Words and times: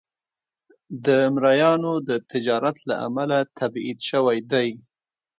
د 1.05 1.07
مریانو 1.35 1.93
د 2.09 2.09
تجارت 2.31 2.77
له 2.89 2.95
امله 3.07 3.37
تبعید 3.59 3.99
شوی 4.09 4.39
دی. 4.51 4.69